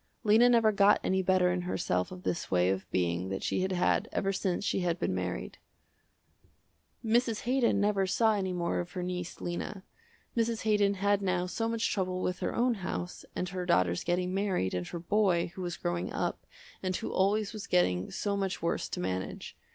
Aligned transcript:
Lena 0.23 0.49
never 0.49 0.71
got 0.71 0.99
any 1.03 1.21
better 1.21 1.51
in 1.51 1.61
herself 1.61 2.11
of 2.11 2.23
this 2.23 2.49
way 2.49 2.71
of 2.71 2.89
being 2.89 3.29
that 3.29 3.43
she 3.43 3.61
had 3.61 3.71
had 3.71 4.09
ever 4.11 4.33
since 4.33 4.65
she 4.65 4.79
had 4.79 4.97
been 4.97 5.13
married. 5.13 5.59
Mrs. 7.05 7.41
Haydon 7.41 7.79
never 7.79 8.07
saw 8.07 8.33
any 8.33 8.51
more 8.51 8.79
of 8.79 8.93
her 8.93 9.03
niece, 9.03 9.39
Lena. 9.41 9.83
Mrs. 10.35 10.63
Haydon 10.63 10.95
had 10.95 11.21
now 11.21 11.45
so 11.45 11.69
much 11.69 11.93
trouble 11.93 12.23
with 12.23 12.39
her 12.39 12.55
own 12.55 12.73
house, 12.81 13.25
and 13.35 13.49
her 13.49 13.63
daughters 13.63 14.03
getting 14.03 14.33
married, 14.33 14.73
and 14.73 14.87
her 14.87 14.97
boy, 14.97 15.51
who 15.53 15.61
was 15.61 15.77
growing 15.77 16.11
up, 16.11 16.47
and 16.81 16.95
who 16.95 17.11
always 17.13 17.53
was 17.53 17.67
getting 17.67 18.09
so 18.09 18.35
much 18.35 18.59
worse 18.59 18.89
to 18.89 18.99
manage. 18.99 19.55